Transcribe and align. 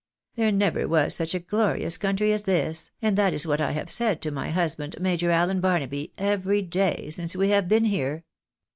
There 0.35 0.51
never 0.51 0.87
was 0.87 1.13
such 1.13 1.35
a 1.35 1.39
glorious 1.39 1.95
country 1.95 2.33
as 2.33 2.45
this, 2.45 2.89
and 3.03 3.15
that 3.19 3.35
is 3.35 3.45
what 3.45 3.61
I 3.61 3.73
have 3.73 3.91
said 3.91 4.19
to 4.23 4.31
my 4.31 4.49
husband. 4.49 4.99
Major 4.99 5.29
Allen 5.29 5.61
Barnaby, 5.61 6.11
every 6.17 6.63
day 6.63 7.11
since 7.11 7.35
we 7.35 7.49
have 7.49 7.67
been 7.69 7.85
here. 7.85 8.23